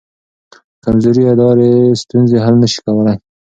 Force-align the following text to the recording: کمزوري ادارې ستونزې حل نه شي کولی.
کمزوري 0.83 1.23
ادارې 1.33 1.71
ستونزې 2.01 2.37
حل 2.45 2.55
نه 2.63 2.67
شي 2.71 2.79
کولی. 2.85 3.15